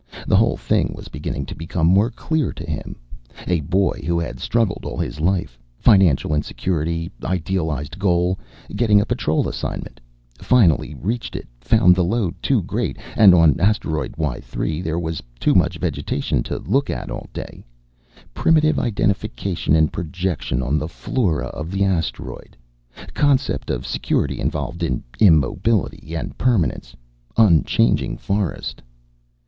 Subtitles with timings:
[0.25, 2.95] The whole thing was beginning to become more clear to him.
[3.45, 5.59] A boy who had struggled all his life.
[5.77, 7.11] Financial insecurity.
[7.23, 8.39] Idealized goal,
[8.75, 10.01] getting a Patrol assignment.
[10.39, 12.97] Finally reached it, found the load too great.
[13.15, 17.63] And on Asteroid Y 3 there was too much vegetation to look at all day.
[18.33, 22.57] Primitive identification and projection on the flora of the asteroid.
[23.13, 26.95] Concept of security involved in immobility and permanence.
[27.37, 28.81] Unchanging forest.